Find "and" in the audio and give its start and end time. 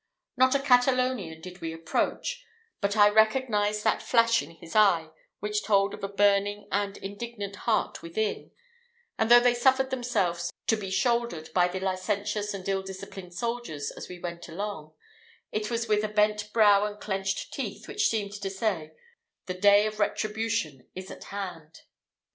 6.71-6.97, 9.19-9.29, 12.51-12.67, 16.83-16.99